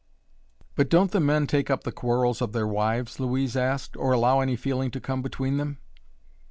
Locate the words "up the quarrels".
1.69-2.41